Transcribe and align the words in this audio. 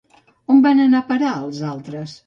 On 0.53 0.63
van 0.67 0.81
anar 0.87 1.03
a 1.03 1.07
parar 1.13 1.37
els 1.45 1.65
altres? 1.75 2.19